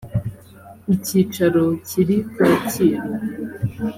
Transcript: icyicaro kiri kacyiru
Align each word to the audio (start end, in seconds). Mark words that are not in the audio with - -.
icyicaro 0.95 1.63
kiri 1.87 2.17
kacyiru 2.35 3.09